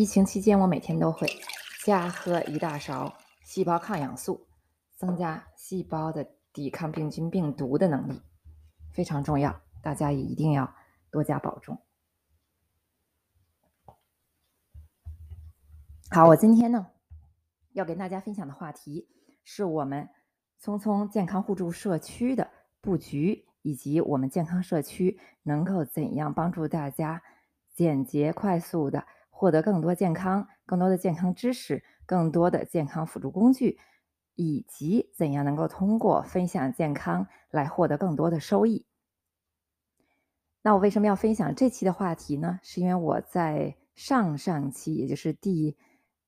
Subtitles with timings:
[0.00, 1.28] 疫情期间，我每天都会
[1.84, 4.46] 加喝一大勺细胞抗氧素，
[4.96, 8.22] 增加细胞的抵抗病菌、病毒的能力，
[8.94, 9.60] 非常重要。
[9.82, 10.74] 大家也一定要
[11.10, 11.78] 多加保重。
[16.10, 16.86] 好，我今天呢
[17.72, 19.06] 要跟大家分享的话题
[19.44, 20.08] 是我们
[20.58, 27.22] 聪聪健康互助社区的布局，以及我们健康社区能够怎样帮助大家
[27.74, 29.06] 简洁快速的。
[29.40, 33.78] 获得更多健康、更多的健康知识、更多的健康辅助工具，
[34.34, 38.84] 以及怎样能够通过分享健康来获得更多的收益。
[40.60, 42.60] 那我为什么要分享这期的话题呢？
[42.62, 45.78] 是因为我在上上期，也就是第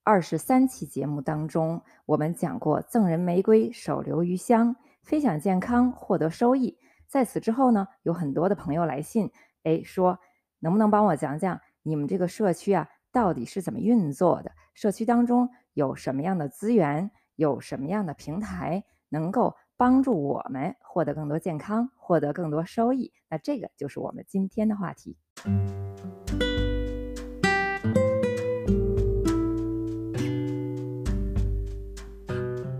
[0.04, 6.78] 二十三期节目当中，我们讲过“赠人玫瑰，手留余香”，分享健康获得收益。
[7.06, 9.30] 在此之后呢，有很多的朋友来信，
[9.64, 10.18] 哎，说
[10.60, 12.88] 能不能帮我讲讲你们这个社区啊？
[13.12, 14.50] 到底是怎么运作的？
[14.72, 17.10] 社区当中有什么样的资源？
[17.36, 23.12] 有什么样的平台能够帮助我们获得更多健康，获得更多收益？
[23.28, 25.16] 那这个就是我们今天的话题。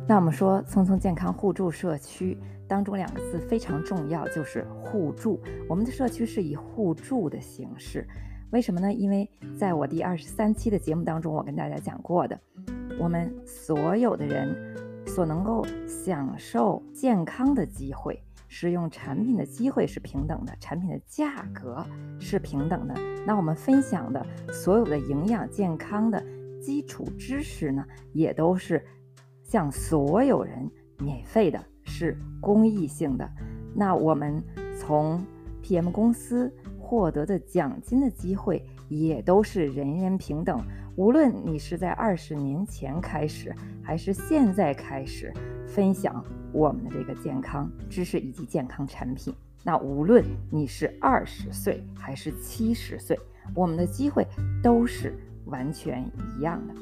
[0.07, 2.39] 那我们说，聪聪健康互助社区
[2.69, 5.41] 当中两个字非常重要，就是互助。
[5.69, 8.07] 我们的社区是以互助的形式。
[8.53, 8.92] 为什么呢？
[8.92, 12.39] 因为在我第二十三期的节目当中，我跟大家讲过的，
[13.00, 14.55] 我们所有的人
[15.06, 21.83] 所能够享受健康的机会、使用产品的机会是平等的，产品的价格
[22.20, 22.95] 是平等的。
[23.27, 26.23] 那我们分享的所有的营养健康的
[26.61, 28.84] 基础知识呢，也都是
[29.42, 33.27] 向所有人免费的，是公益性的。
[33.74, 34.45] 那我们
[34.79, 35.24] 从
[35.62, 36.52] PM 公司。
[36.92, 40.63] 获得的奖金的机会也都是人人平等，
[40.95, 43.51] 无论你是在二十年前开始，
[43.83, 45.33] 还是现在开始
[45.67, 46.23] 分享
[46.53, 53.19] 我们的这个健康知识以及健康产品，那无论你是二十岁还是七十岁，
[53.55, 54.27] 我们的机会
[54.63, 55.17] 都是
[55.47, 56.05] 完全
[56.36, 56.74] 一样的。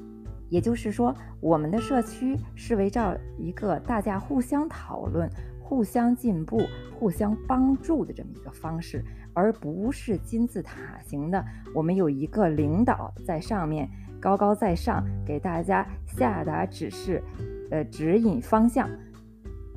[0.48, 5.30] 也就是说，我们的社区是围绕一个大家互相讨论、
[5.62, 6.60] 互相进步、
[6.98, 9.04] 互相帮助的这么一个方式。
[9.32, 13.88] 而不是金字塔型的，我们有一个领导在上面
[14.20, 17.22] 高高在上，给大家下达指示，
[17.70, 18.88] 呃，指引方向。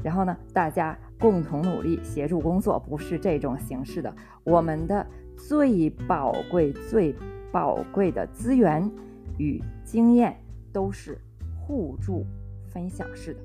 [0.04, 4.14] 然后呢，大家共同努力，协助工作，不是这种形式的。
[4.44, 5.06] 我们的
[5.38, 7.16] 最宝贵、最
[7.52, 8.90] 宝贵的资源
[9.38, 10.36] 与经验
[10.72, 11.18] 都是
[11.56, 12.26] 互助
[12.68, 13.40] 分享式的。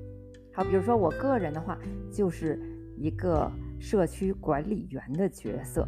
[0.53, 1.77] 好，比如说我个人的话，
[2.11, 2.59] 就是
[2.97, 3.51] 一个。
[3.79, 5.87] 社区管理员的角色。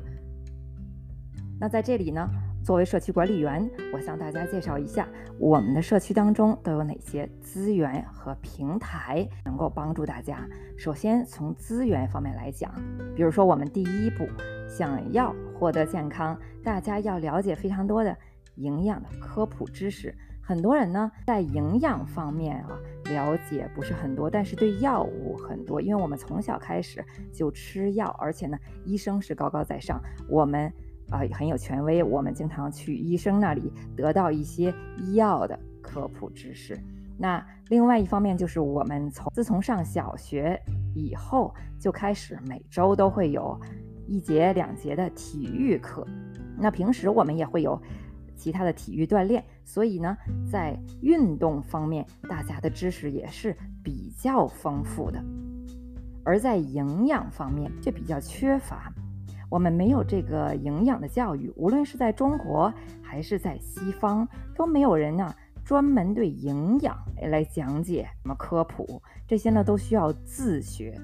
[1.59, 2.28] 那在这里呢，
[2.63, 5.07] 作为社区管理员，我向大家介绍一下
[5.40, 10.47] 我们的社区当中都有哪些资源和平台能够帮助大家。
[10.75, 12.74] 首先从资源方面来讲，
[13.16, 14.28] 比如说我们第一步
[14.68, 18.18] 想要获得健康，大家要了解非常多的
[18.56, 20.16] 营养的科普知识。
[20.41, 22.78] 很多人呢在营养方面啊
[23.11, 30.72] 了解不是很多，但是对药物很多，因为我们从小开始就吃药，而且呢医生是高高在上，我们
[31.09, 36.79] 啊很有权威，我们经常去医生那里得到一些医药的科普知识。
[37.17, 40.59] 那另外一方面就是我们从自从上小学
[40.95, 43.59] 以后就开始每周都会有
[44.07, 46.07] 一节两节的体育课，
[46.57, 47.79] 那平时我们也会有。
[48.41, 50.18] 其他的体育锻炼，所以呢，
[50.52, 55.24] 在运动方面，大家的知识也是比较丰富的。
[56.24, 58.91] 而在营养方面却比较缺乏，
[59.47, 65.31] 我们没有这个营养的教育，无论是在中国还是在西方，都没有人呢
[65.63, 66.98] 专门对营养
[67.30, 71.00] 来讲解什么科普，这些呢都需要自学。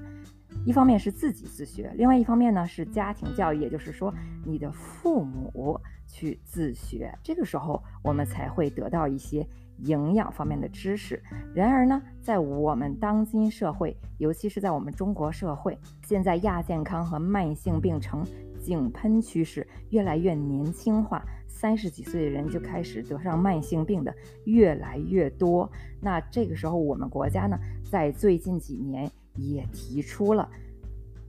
[0.64, 4.12] 一方面是自己自学，另外一方面呢是家庭教育，也就是说
[4.44, 5.80] 你的父母。
[6.10, 9.46] 去自学，这个时候我们才会得到一些
[9.80, 11.22] 营养方面的知识。
[11.54, 18.24] 然而呢，在我们当今社会，尤其是在我们中国社会，现在亚健康和慢性病呈
[18.58, 24.12] 井喷趋势，越来越年轻化，三十几岁的人就开始得上慢性病的
[24.46, 25.70] 越来越多。
[26.00, 30.48] 那这个时候，我们国家呢，在最近几年也提出了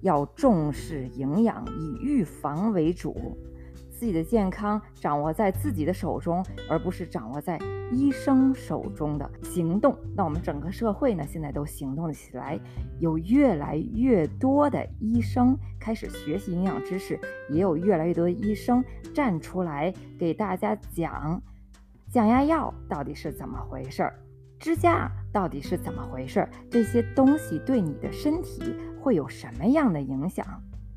[0.01, 3.37] 要重视营养，以预防为主。
[3.91, 7.59] 自己的健康掌握在自己的手中，而不是掌握在
[7.91, 9.93] 医生手中的行动。
[10.15, 12.57] 那我们整个社会呢，现在都行动了起来，
[12.99, 17.19] 有越来越多的医生开始学习营养知识，
[17.49, 18.81] 也有越来越多的医生
[19.13, 21.41] 站出来给大家讲
[22.07, 24.17] 降压药到底是怎么回事儿，
[24.59, 30.45] 支架到底是怎么回事，这些东西对你的身体会有什么样的影响？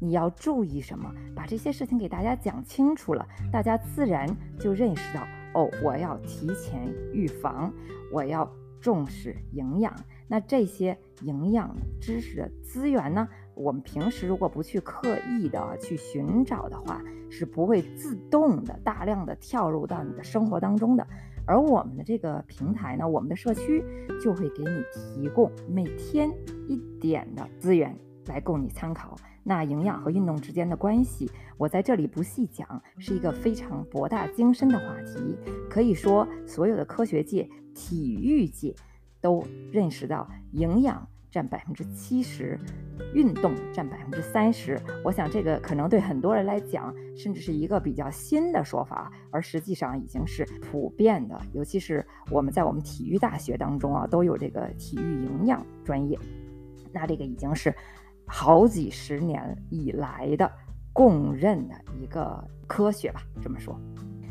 [0.01, 1.09] 你要注意什么？
[1.33, 4.29] 把这些事情给大家讲清楚了，大家自然
[4.59, 5.23] 就认识到
[5.55, 7.73] 哦，我要提前预防，
[8.13, 8.51] 我要
[8.81, 9.95] 重视营养。
[10.27, 13.29] 那这些营养知识的资源呢？
[13.55, 17.01] 我们平时如果不去刻意的去寻找的话，
[17.31, 21.07] 是不会自动的大量的跳入到你的生活当中的。
[21.47, 23.85] 而我们的这个平台呢，我们的社区
[24.23, 26.31] 就会给你提供每天
[26.69, 27.97] 一点的资源
[28.27, 29.17] 来供你参考。
[29.45, 31.29] 那营养和运动之间的关系，
[31.59, 35.37] 我在这里不细讲，是一个非常博大精深的话题。
[35.69, 38.73] 可以说，所有的科学界、体育界
[39.21, 41.09] 都认识到营养。
[41.33, 42.59] 占百分之七十，
[43.15, 44.79] 运动占百分之三十。
[45.03, 51.41] 我想这个可能对很多人来讲，甚至是一个比较新的说法，而实际上已经是普遍的。
[51.55, 56.19] 尤其是我们在我们体育大学当中啊，都有这个体育营养专业。
[56.93, 57.75] 那这个已经是
[58.27, 60.53] 好几十年以来的
[60.93, 63.75] 公认的一个科学吧，这么说。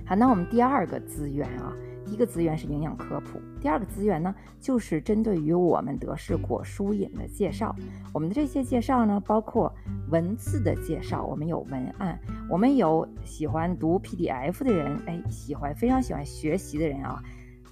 [0.05, 1.73] 好，那我们第二个资源啊。
[2.11, 7.73] 一个资源是营养科普，第二个资源呢，就是针对于我们德式果蔬饮的介绍。
[8.13, 9.73] 我们的这些介绍呢，包括
[10.09, 12.19] 文字的介绍，我们有文案，
[12.49, 17.23] 我们有喜欢读 PDF 的人，哎，喜欢非常喜欢学习的人啊，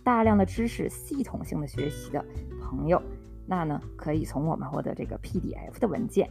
[0.05, 2.23] 大量的知识系统性的学习的
[2.61, 3.01] 朋友，
[3.45, 6.29] 那呢，可以从我们获得这个 PDF 的文件。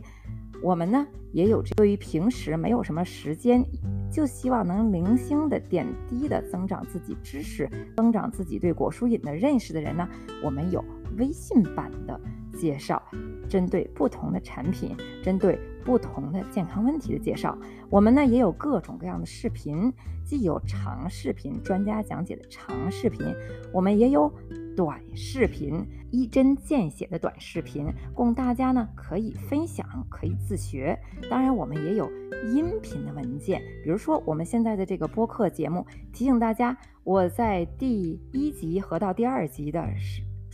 [0.61, 3.65] 我们呢也有对于平时没有什么时间，
[4.11, 10.09] 就希望能零星的点滴的增长自己知识，增长自己对果蔬饮的认识的人呢，
[10.43, 10.85] 我们有
[11.19, 12.21] 微信版的
[12.59, 13.03] 介绍，
[13.49, 17.57] 针对不同的产品，针对不同的健康问题的介绍。
[17.89, 19.93] 我们呢也有各种各样的视频，
[20.25, 23.35] 既有长视频专家讲解的长视频，
[23.73, 24.33] 我们也有。
[24.79, 30.97] 短视频一针见血的短视频，供大家呢可以分享，可以自学。
[31.29, 32.09] 当然，我们也有
[32.55, 35.85] 音频的文件，比如说我们现在的这个播客节目。
[36.13, 39.85] 提醒大家，我在第一集和到第二集的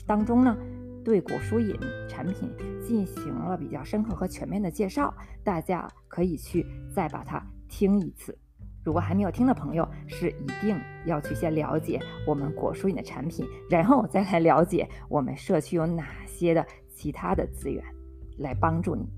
[0.06, 0.56] 当中呢，
[1.04, 1.78] 对果蔬饮
[2.08, 2.50] 产品
[2.84, 5.14] 进行了比较深刻和全面的介绍，
[5.44, 8.36] 大家可以去再把它听一次。
[8.84, 17.82] 如果还没有听的朋友，是一定要去先了解我们果蔬饮的产品，然后再来了解我们社区有哪些的其他的资源
[18.38, 19.08] 来帮助你。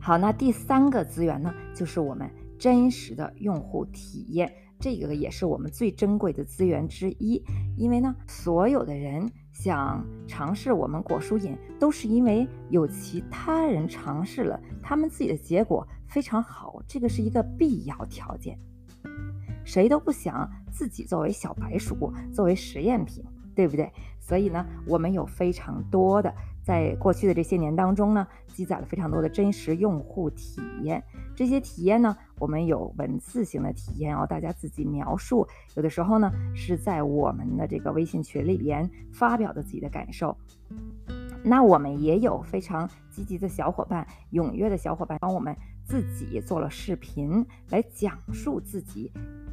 [0.00, 7.42] 好，那第三个资源呢，就是我们真实的用户体验，这个也是我们最珍贵的资源之一。
[7.76, 9.28] 因为呢，所有的人
[9.62, 15.86] 想尝试我们果蔬饮，都是因为有其他人尝试了，他们自己的结果。
[16.08, 18.58] 非常好，这个是一个必要条件。
[19.64, 23.24] 谁都不想自己作为小白鼠，作为实验品，
[23.54, 23.88] 对不对？
[24.18, 31.02] 所以呢，我们有非常多的，在过去的这些年当中呢，积攒了非常多的真实用户体验。
[31.34, 40.36] 这些体验呢，我们有文字型的体验哦，大家自己描述；有的时候呢，是在我们的这个微信群里边发表的自己的感受。
[41.44, 45.56] 那我们也有非常积极的小伙伴，踊跃的小伙伴帮我们。
[45.84, 49.10] 自己做了视频来讲述自己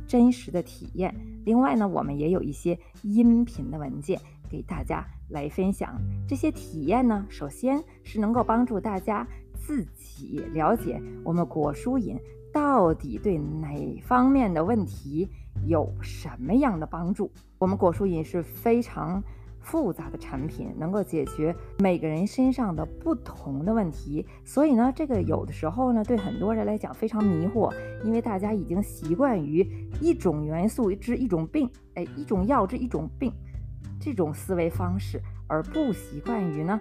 [0.07, 1.13] 真实的体验。
[1.43, 6.00] 另外呢，我们也有一些音频的文件给大家来分享。
[6.27, 12.19] 这些体验呢，首先是能够帮助大家自己了解我们果蔬饮
[12.51, 15.29] 到底对哪方面的问题
[15.67, 17.31] 有什么样的帮助。
[17.57, 19.24] 我们果蔬饮是非常。
[19.62, 27.71] 复杂的产品能够解决每个人身上的不同的问题，所以呢，这个有的时候呢，对很多人来讲非常迷惑，
[28.05, 29.67] 因为大家已经习惯于
[30.01, 33.31] 一种元素治一种病，哎，一种药治一种病
[33.99, 36.79] 这种思维方式，而不习惯于呢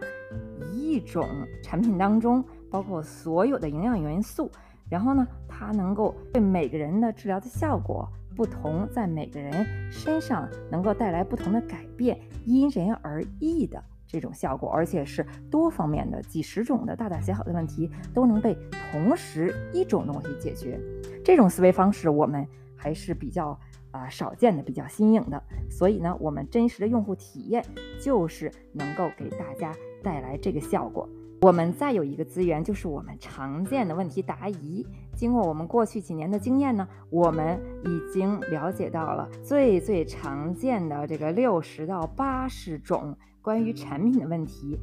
[0.72, 1.26] 一种
[1.62, 4.50] 产品当中包括所有的营养元素，
[4.88, 8.08] 然后呢，它能够对每个人的治疗的效果。
[8.36, 18.56] 不同在每个人身上能够带来不同的改变，因人而异的这种效果，而且是多方面的，几十种的大大小小的问题都能被
[18.92, 20.78] 同时一种东西解决。
[21.24, 22.46] 这种思维方式我们
[22.76, 23.58] 还是比较
[23.98, 25.42] 啊少见的，比较新颖的。
[25.70, 27.64] 所以呢，我们真实的用户体验
[28.00, 31.08] 就是能够给大家带来这个效果。
[31.40, 34.84] 我们再有一个资源，就是我们常见的问题答疑。
[35.14, 44.78] 经过我们过去几年的经验呢，我们已经了解到了最最常见的这个六十到八十种关于产品的问题。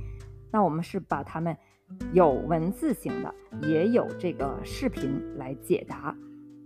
[0.50, 1.57] 那我们是把它们
[2.13, 3.36] 有文字型的，
[3.67, 6.15] 也有这个视频来解答。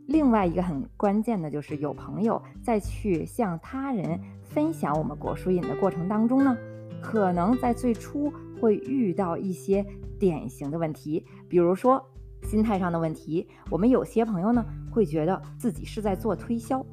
[0.10, 6.58] 另外一个很关键的就是有朋友在去向他人分享我们果蔬饮的过程当中呢，
[7.00, 9.86] 可能在最初会遇到一些
[10.20, 12.04] 典型的问题，比如说
[12.42, 13.48] 心态上的问题。
[13.70, 16.84] 我们有些朋友呢会觉得自己是在做推销，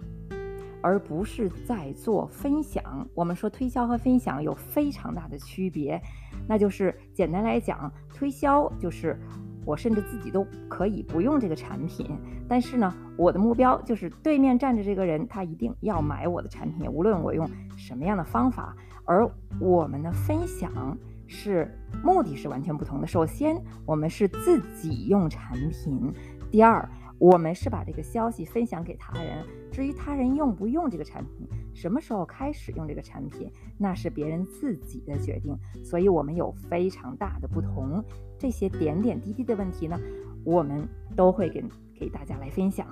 [0.83, 3.09] 而不是在做分享。
[3.15, 5.99] 我们说推销和分享有非常大的区别，
[6.47, 9.19] 那就是简单来讲，推销就是。
[9.67, 12.09] 我甚至自己都可以不用这个产品，
[12.49, 17.47] 但是呢，我的目标就是对面站着这个人，他一定要买我的产品，无论我用
[17.77, 18.75] 什么样的方法。
[19.09, 19.29] 而
[19.61, 20.97] 我们的分享
[21.29, 21.71] 是
[22.03, 23.07] 目的是完全不同的。
[23.07, 26.13] 首先，我们是自己用产品；
[26.51, 29.45] 第二，我们是把这个消息分享给他人。
[29.71, 35.57] 至于他人用不用这个产品，什么时候开始用这个产品，那是别人自己的决定。
[35.85, 38.05] 所以，我们有非常大的不同。
[38.39, 39.99] 这些点点滴滴的问题呢，
[40.45, 41.65] 我们都会给
[41.99, 42.87] 给大家来分享。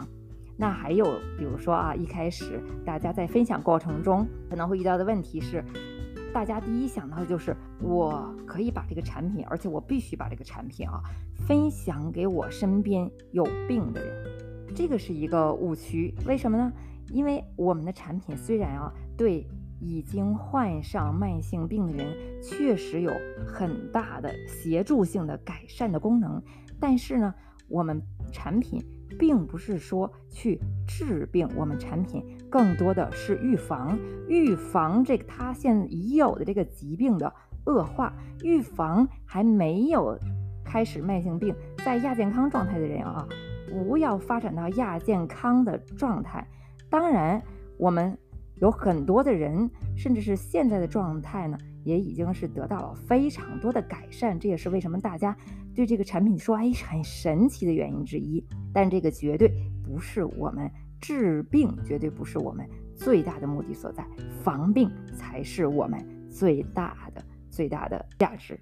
[0.56, 1.04] 那还有，
[1.36, 5.64] 比如说啊，一开始大家在分享过程中可能会遇到的问题是，
[6.32, 11.02] 大家第一想到的就是我可以把这个产品，而且我必须把这个产品啊
[11.46, 14.74] 分享给我身边有病的人。
[14.74, 16.72] 这个是一个误区，为什么呢？
[17.10, 19.46] 因为我们的产品虽然啊对。
[19.86, 23.12] 已经患上慢性病的人确实有
[23.46, 26.42] 很大的协助性的改善的功能，
[26.80, 27.34] 但是呢，
[27.68, 28.00] 我们
[28.32, 28.82] 产品
[29.18, 37.30] 并不是说去治病，我们产品更多的是预防，预防这个他现已有的这个疾病的
[37.66, 38.10] 恶化，
[38.42, 40.18] 预防还没有
[40.64, 43.28] 开始慢性病在亚健康状态的人啊，
[43.68, 46.48] 不要发展到亚健康的状态。
[46.88, 47.42] 当然，
[47.76, 48.16] 我们。
[48.64, 54.40] 有很多的人，甚至是现在的状态呢，也已经是得到了非常多的改善。
[54.40, 55.36] 这也是为什么大家
[55.74, 58.42] 对这个产品说“哎，很神奇”的原因之一。
[58.72, 59.52] 但这个绝对
[59.84, 62.66] 不是我们治病，绝对不是我们
[62.96, 64.02] 最大的目的所在，
[64.42, 68.58] 防病才是我们最大的、最大的价值。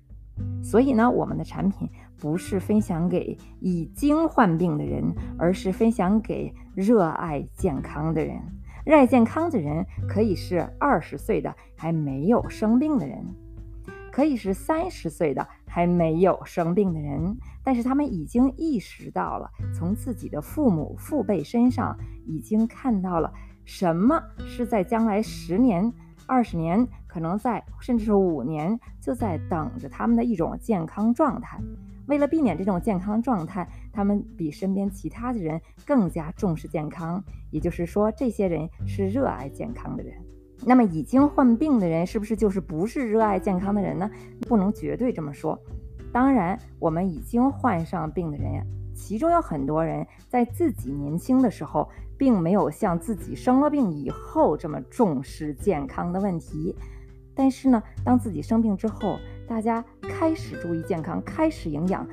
[0.61, 5.05] 所以呢，我们的产品不是分享给已经患病的人，
[5.39, 8.41] 而是分享给热爱健康的人。
[8.85, 13.25] 热爱健康的人可以是二十岁的还没有生病的人，
[14.11, 21.97] 可以是三十岁的还没有生病的人，但是他们已经意识到了，从自己的父母父辈身上
[22.27, 23.33] 已经看到了
[23.65, 25.93] 什么是在将来十年、
[26.33, 31.61] 二十年，可能在甚至是五年就在等着他们的一种健康状态。
[32.07, 37.23] 为了避免这种健康状态，他们比身边其他的人更加重视健康。
[37.51, 40.15] 也就是说，这些人是热爱健康的人。
[40.65, 44.11] 那么，已经患病的人是不是就是不是热爱健康的人呢？
[44.49, 45.59] 不能绝对这么说。
[46.15, 51.87] 当然，我们已经患上病的人呀，其中有很多人在自己年轻的时候，
[52.19, 56.75] 并没有像自己生了病以后这么重视健康的问题。
[57.35, 62.07] 但是呢，当自己生病之后，大家开始注意健康，开始营养，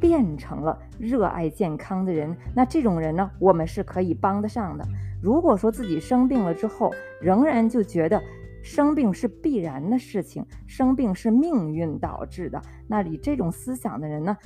[0.00, 2.36] 变成了热爱健康的人。
[2.54, 4.84] 那这种人呢，我们是可以帮得上的。
[5.22, 8.20] 如果说自己生病了之后，仍然就觉得
[8.62, 14.36] 生病是必然的事情，生病是命运导致的，那你这种思想的人呢，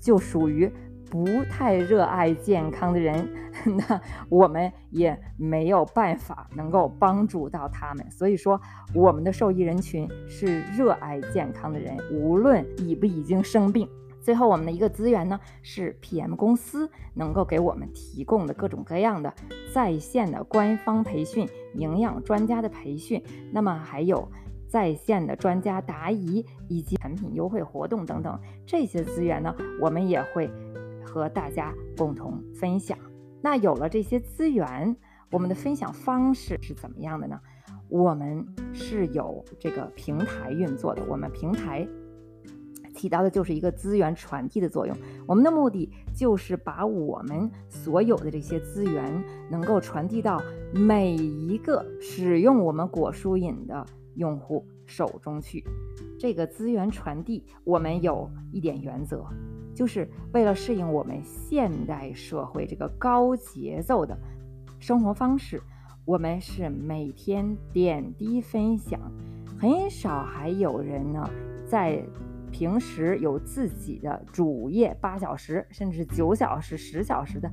[0.00, 0.72] 就属于。
[1.12, 3.28] 不太热爱健康的人，
[3.76, 4.00] 那
[4.30, 8.10] 我们也没有办法能够帮助到他们。
[8.10, 8.58] 所以说，
[8.94, 13.86] 我们的受益人群是热爱健康的人，无论已不已经生病。
[14.22, 19.34] 最后，我们的一个资源呢，是 PM 公司能够给我们提供的各种各样的
[19.74, 24.26] 在线的官方培训、营养专家的培训，那么还有
[24.66, 30.50] 在线的专家答疑以及产品优惠活动等等这些资源呢，我们也会。
[31.04, 32.98] 和大家共同分享。
[33.40, 34.96] 那有了这些资源，
[35.30, 37.40] 我们的分享方式是怎么样的呢？
[37.88, 41.02] 我们是有这个平台运作的。
[41.08, 41.86] 我们平台
[42.94, 44.96] 起到的就是一个资源传递的作用。
[45.26, 50.40] 我们的目的就是把我们所有的这些资源能够传递到
[50.72, 55.62] 每一个使用我们果蔬饮的用户手中去。
[56.18, 59.26] 这个资源传递，我们有一点原则。
[59.82, 64.16] 就是为了适应我们现代社会这个高节奏的
[64.78, 65.60] 生活方式，
[66.04, 69.00] 我们是每天点滴分享，
[69.58, 71.28] 很少还有人呢
[71.66, 72.00] 在
[72.52, 77.50] 平时有自己的主业八小时甚至九小时、十小时的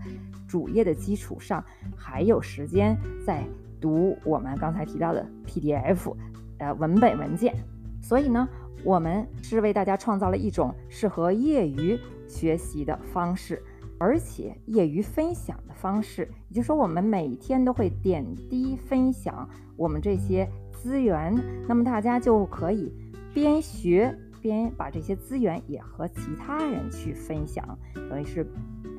[0.48, 1.66] 主业的基础上，
[1.98, 2.96] 还有时间
[3.26, 3.44] 在
[3.82, 6.16] 读我们刚才提到的 PDF，
[6.60, 7.56] 呃文本文件。
[8.04, 8.48] 所以呢。
[8.84, 13.62] 我们是为大家创造了一种适合业余学习的方式，
[13.98, 21.36] 而且业余分享的方式，也就是说，我们每天都会点滴分享我们这些资源，
[21.68, 22.94] 那么大家就可以
[23.34, 27.78] 边学边把这些资源也和其他人去分享，
[28.10, 28.50] 等于是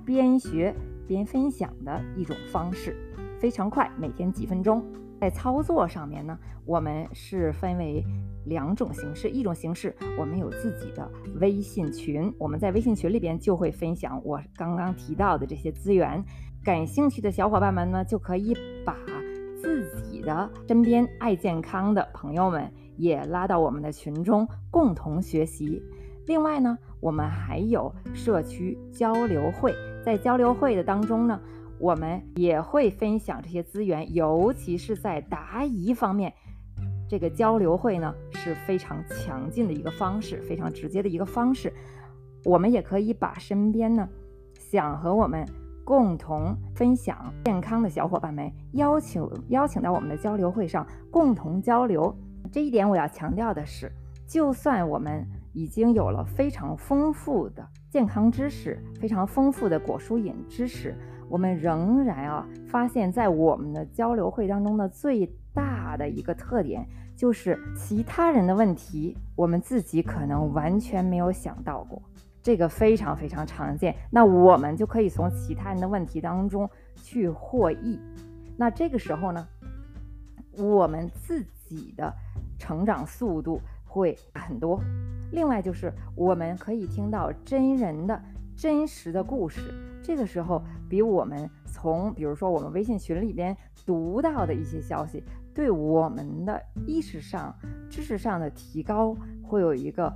[0.04, 0.74] 边学
[1.06, 2.94] 边分享的一种方式，
[3.38, 4.84] 非常快，每天几分钟。
[5.20, 8.02] 在操作上面呢，我们是分为
[8.46, 9.28] 两种形式。
[9.28, 11.06] 一种形式，我们有自己的
[11.40, 16.24] 微信群，我们在微信群里边就会分享我刚刚提到的这些资源。
[16.64, 18.96] 感兴趣的小伙伴们呢，就可以把
[19.60, 25.82] 自己的身边爱健康的朋友们也拉到我们的群中，共同学习。
[26.26, 31.38] 另外呢，我们还有社区交流会，在交流会的当中呢。
[31.80, 36.32] 我们也会分享这些资源，尤其是在答疑方面，
[37.08, 41.72] 这个交流会呢是非常强劲的一个方式，非常直接的一个方式。
[42.44, 44.06] 我们也可以把身边呢
[44.58, 45.44] 想和我们
[45.82, 52.14] 共同分享健康的小伙伴们邀请邀请到我们的交流会上共同交流。
[52.52, 53.90] 这一点我要强调的是，
[54.26, 60.94] 就算我们已经有了非常丰富的健康知识，非常丰富的果蔬饮知识。
[61.30, 66.84] 我们仍然啊，发现，在我们的交流会当中的最大的一个特点，
[67.16, 72.02] 就是其他人的问题，我们自己可能完全没有想到过，
[72.42, 73.94] 这个非常非常常见。
[74.10, 77.98] 那我们就可以从其他人的问题当中去获益。
[78.56, 79.46] 那这个时候呢，
[80.58, 82.12] 我们自己的
[82.58, 84.80] 成长速度会很多。
[85.30, 88.20] 另外就是，我们可以听到真人的。
[88.56, 89.72] 真实的故事，
[90.10, 95.22] 这个时候比我们从比如说我们微信群里边读到的一些消息，
[95.54, 97.54] 对我们的意识上、
[97.88, 100.12] 知识上的提高，会有一个，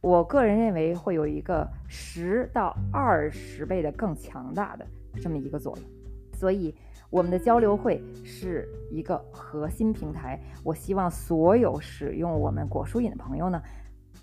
[0.00, 4.86] 我个人认为会有一个十到二十倍的更强大的
[5.20, 5.84] 这么一个作用。
[6.32, 6.74] 所以，
[7.10, 10.40] 我们的交流会是一个核心平台。
[10.64, 13.62] 我希望所有使用我们果蔬饮的朋友呢。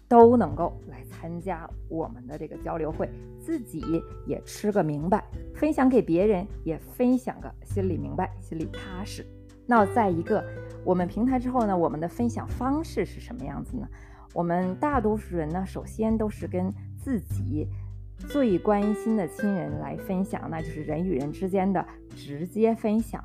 [0.07, 3.83] 都能够来参加我们的这个交流会，自己
[4.25, 5.23] 也吃个明白，
[5.55, 9.25] 分享给别人也分享个心里明白，心里踏实。
[9.65, 10.43] 那在一个
[10.83, 13.87] 我们平台之后呢，我们的分享方式是什么样子呢？
[14.33, 17.67] 我们大多数人呢，首先都是跟自己
[18.27, 21.83] 最关心的亲人来分享，那就是人与人之间的
[22.15, 23.23] 直接分享。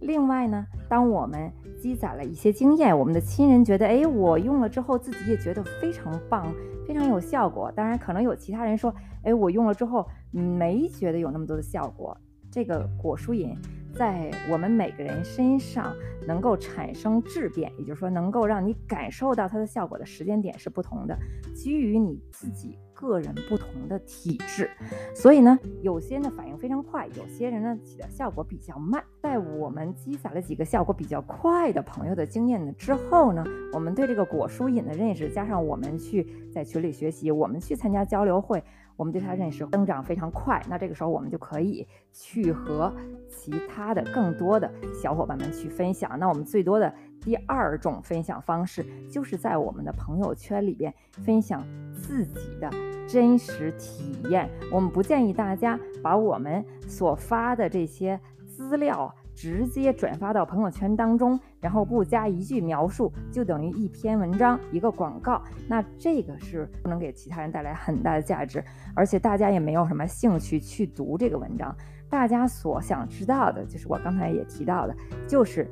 [0.00, 6.46] 另外呢，当我们积攒了一些经验，我们的亲人觉得，哎，我用了之后自己也觉得非常棒，
[6.86, 7.70] 非常有效果。
[7.72, 12.16] 当然，可能有其他人说，哎，我用了之后没觉得有那么多的效果。
[12.50, 13.54] 这个果蔬饮
[13.98, 15.92] 在我们每个人身上
[16.26, 21.18] 能够产生质变，也就是说，能够让你感受到它的效果的时间点是不同的，
[21.54, 22.78] 基于你自己。
[23.00, 24.68] 个人不同的体质，
[25.14, 29.00] 所以呢，有些呢反应非常快，有些人呢起的效果比较慢。
[29.22, 38.64] 在我们积攒了几个效果比较快的朋友的经验呢之后呢，我们对这个果蔬饮的认识，加上我们去在群里学习，我们去参加交流会，
[38.98, 40.62] 我们对它认识增长非常快。
[40.68, 42.94] 那这个时候我们就可以去和
[43.26, 44.70] 其他的更多的
[45.02, 46.18] 小伙伴们去分享。
[46.18, 46.92] 那我们最多的。
[47.20, 52.70] 第二种分享方式，就是在我们的朋友圈里边分享自己的
[53.08, 54.48] 真实体验。
[54.72, 65.40] 我们不建议大家把我们所发的这些资料直接转发到朋友圈当中，然后不加一句描述，就等于一篇文章一个广告。
[65.68, 68.64] 那这个是不能给其他人带来很大的价值，
[68.96, 71.72] 而且大家也没有什么兴趣去读这个文章。
[72.10, 74.96] 大家所想知道的，就是我刚才也提到的，
[75.28, 75.70] 就是。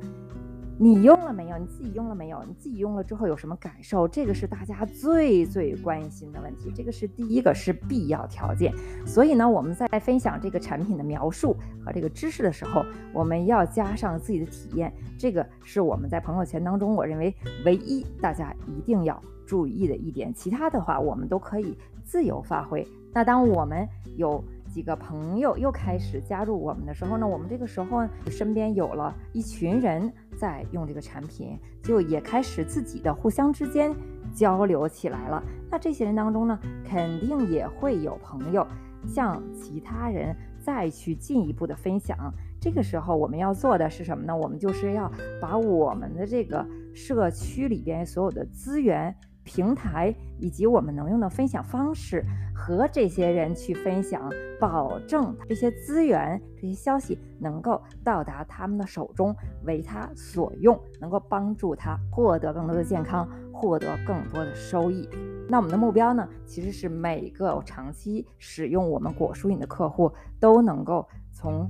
[0.79, 1.57] 你用了没有？
[1.57, 2.43] 你自己用了没有？
[2.47, 4.07] 你自己用了之后有什么感受？
[4.07, 8.71] 这个是大家最最关心的问题，这个是第一个是必要条件。
[9.05, 17.33] 所以呢，我们在分享这个产品的描述和这个知识的时候，我们要加上自己的体验，这个是我们在朋友圈当中，我认为
[17.65, 20.31] 唯一大家一定要注意的一点。
[20.33, 22.87] 其他的话，我们都可以自由发挥。
[23.13, 24.43] 那当我们有
[24.77, 33.91] 几个朋友又开始加入我们的时候呢，我们这个时候身边有了一群人在用这个产品，就也开始自己的互相之间
[34.31, 35.43] 交流起来了。
[35.71, 38.67] 那这些人当中呢，肯定也会有朋友
[39.07, 42.15] 向其他人再去进一步的分享。
[42.61, 44.37] 这个时候我们要做的是什么呢？
[44.37, 45.11] 我们就是要
[45.41, 46.63] 把我们的这个
[46.93, 49.15] 社区里边所有的资源。
[49.47, 52.21] 平台以及我们能用的分享方式
[52.53, 54.29] 和这些人去分享，
[54.59, 59.33] 保证这些资源、这些消息能够到达他们的手中，
[59.63, 65.07] 为他所用，能够帮助他获得更多的健康，获得更多的收益。
[65.47, 71.69] 那我们的目标呢，其实是每个长期使用我们果蔬饮的客户都能够从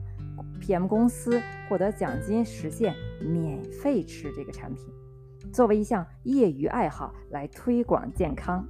[0.60, 4.86] PM 公司获得奖金，实现免费吃这个产品。
[5.51, 8.65] 作为一项业余爱好来推广健康，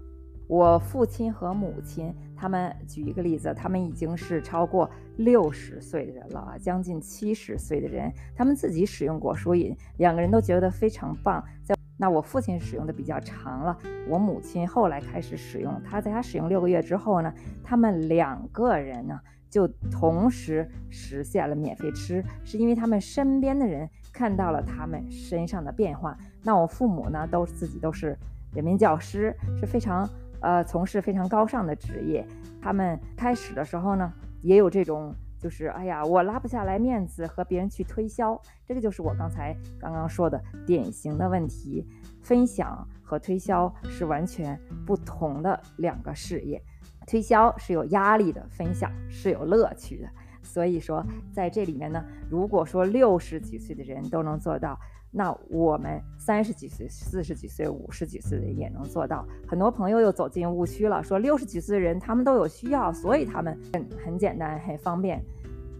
[0.48, 11.44] 我父亲和母亲他们举一个例子，他们已经是超过六十岁的人了啊，将近七十岁的人，他们自己使用果蔬饮，两个人都觉得非常棒。
[11.64, 26.16] 在那我父亲使用的比较长了，我母亲后来开始使用，他在他使用六个月之后呢，他们两个人呢就同时实现了免费吃，是因为他们身边的人看到了他们身上的变化。
[26.48, 28.18] 那我父母呢，都自己都是
[28.54, 32.26] 人民教师，是非常呃从事非常高尚的职业。
[32.62, 41.86] 他们开始的时候呢，也有这种就是哎呀，我拉不下来面子和别人去推销，这个就是我刚才刚刚说的典型的问题。
[42.22, 46.64] 分享和推销是完全不同的两个事业，
[47.06, 50.08] 推销是有压力的，分享是有乐趣的。
[50.42, 54.80] 所以说，在这里面呢，如果说六十几岁的人都能做到。
[55.12, 59.26] 那我们三十几岁、四十几岁、五十几岁的也能做到。
[59.48, 65.24] 很多朋友又走进误区了，说六十几岁的人他们都有需要，所以他们很很简单、很方便。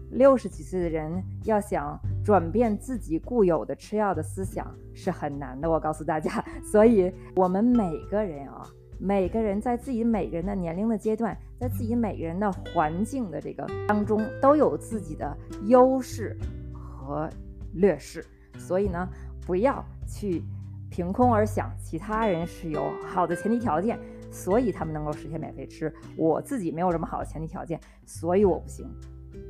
[0.10, 6.44] 六十几岁的人要想转变自己固有的吃药的思想是很难的，我告诉大家。
[6.64, 8.66] 所以，我们每个人啊，
[8.98, 16.38] 每个人在自己每个人的年龄的阶段，在自己每个人的环境的这个当中，都有自己的优势
[16.74, 17.30] 和
[17.74, 18.26] 劣势。
[18.58, 19.08] 所以呢，
[19.46, 20.44] 不要去
[20.90, 24.00] 凭空而想，其他人是有好的前提条件，
[24.32, 25.94] 所以他们能够实现免费吃。
[26.16, 28.90] 我自己没有这么好的前提条件，所以我不行。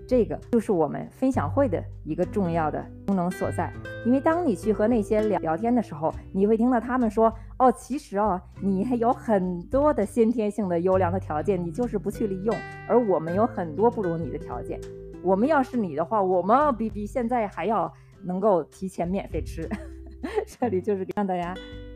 [0.06, 3.72] 这个就是我们分享会的一个重要的功能所在。
[4.06, 12.56] 因为当你去和那些聊聊天的时候，你会听到他们说：“哦，其实哦，你还有很多的先天性的优良的条件，你就是不去利用。
[12.88, 14.80] 而我们有很多不如你的条件。
[15.22, 19.68] 我们要是你的话，我们比比现在还要。”能够提前免费吃，
[20.46, 21.54] 这里就是让大家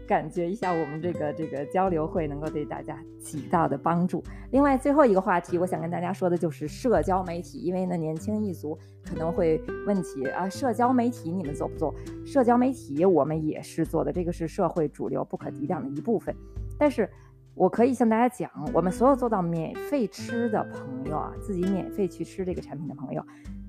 [0.07, 4.23] 感觉一下我们这个这个交流会能够对大家起到的帮助。
[4.51, 11.93] 另外，最后一个话题，我想跟大家说的就是社交媒体，因为呢，年轻一族可能会问起啊，社交媒体你们做不做？
[12.25, 16.36] 社交媒体我们也是做的，这个是社会主流不可抵挡的一部分。
[16.77, 17.10] 但是
[17.53, 23.23] 我可以向大家讲，我们所有做到免费吃的朋友啊，自己免费去吃这个产品的朋友，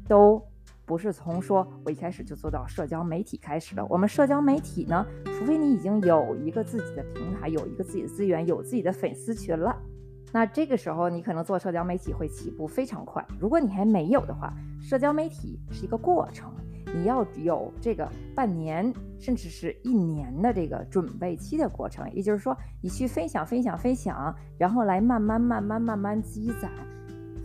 [0.08, 0.42] 都。
[0.92, 3.82] 不是从说我一开始就做到社交媒体开始的。
[3.86, 9.74] 我们社交媒体呢，除非你已经有一个自己的平台，有一个自己的资源，有自己的粉丝群了，
[10.34, 13.26] 那这个时候你可能做社交媒体会起步非常快。
[13.40, 14.52] 如果你还没有的话，
[14.82, 16.52] 社交媒体是一个过程，
[16.94, 22.06] 你要有这个半年甚至是一年的这个准备期的过程。
[22.12, 26.70] 也就是说，你去分享、分享、分享，然后来慢慢、慢慢、慢慢积攒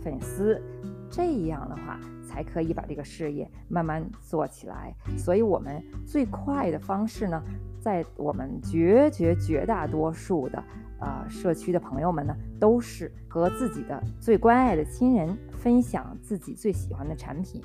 [0.02, 0.60] 粉丝，
[1.08, 1.98] 这样的话。
[2.38, 7.42] 才可以把这个事业慢慢做起来，所以我们最快的方式呢，
[7.80, 10.62] 在我们绝绝绝大多数的
[11.00, 17.60] 呃社区的朋友们呢，都是和自己的最关爱的亲人分享自己最喜欢的产品，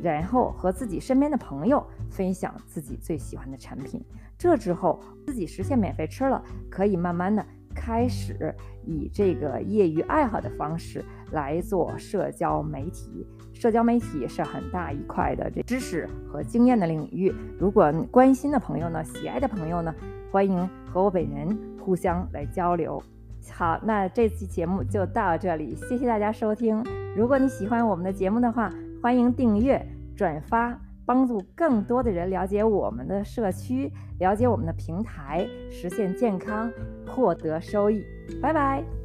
[0.00, 4.00] 然后和自己身边的朋友分享自己最喜欢的产品，
[4.38, 8.54] 这之后自己实现免费吃了，可以慢慢的开始
[8.86, 13.26] 以这个业余爱好的方式来做社交媒体。
[13.54, 17.32] 社交媒体是很大一块的这知识和经验的领域。
[17.58, 19.94] 如果关心的朋友呢，喜爱的朋友呢，
[20.30, 23.02] 欢迎和我本人互相来交流。
[23.50, 26.82] 好，那这期节目就到这里，谢谢大家收听。
[27.16, 28.70] 如果你喜欢我们的节目的话，
[29.02, 29.86] 欢迎订阅、
[30.16, 36.72] 转发，帮助更多的人了解我们的社区，了解我们的平台，实现健康，
[37.06, 38.02] 获得收益。
[38.42, 39.03] 拜拜。